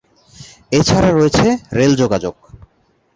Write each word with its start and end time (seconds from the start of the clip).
এছাড়া 0.71 1.09
রয়েছে 1.11 1.45
রেল 1.73 1.93
যোগাযোগ। 1.95 2.35